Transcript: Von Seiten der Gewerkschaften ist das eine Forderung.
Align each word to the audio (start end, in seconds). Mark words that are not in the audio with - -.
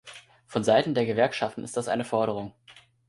Von 0.47 0.63
Seiten 0.63 0.95
der 0.95 1.05
Gewerkschaften 1.05 1.63
ist 1.63 1.77
das 1.77 1.87
eine 1.87 2.05
Forderung. 2.05 2.55